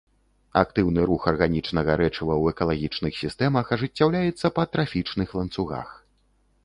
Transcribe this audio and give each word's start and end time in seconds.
Актыўны 0.61 1.01
рух 1.09 1.27
арганічнага 1.31 1.97
рэчыва 2.01 2.33
ў 2.41 2.55
экалагічных 2.55 3.13
сістэмах 3.23 3.65
ажыццяўляецца 3.77 4.47
па 4.57 4.63
трафічных 4.77 5.29
ланцугах. 5.41 5.97